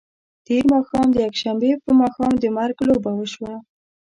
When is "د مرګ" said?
2.39-2.77